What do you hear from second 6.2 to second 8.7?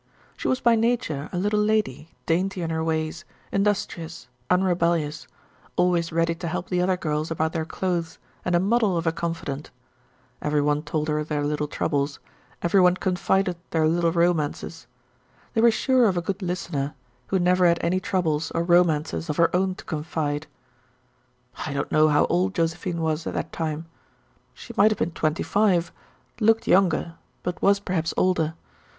to help the other girls about their clothes, and a